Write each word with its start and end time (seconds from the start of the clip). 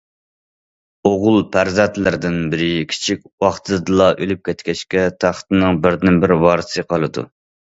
ئوغۇل 1.09 1.35
پەرزەنتلىرىدىن 1.55 2.39
بىرى 2.55 2.69
كىچىك 2.93 3.21
ۋاقتىدىلا 3.45 4.09
ئۆلۈپ 4.15 4.41
كەتكەچكە، 4.49 5.05
تەختنىڭ 5.27 5.81
بىردىنبىر 5.85 6.35
ۋارىسى 6.47 6.87
قالىدۇ. 6.95 7.29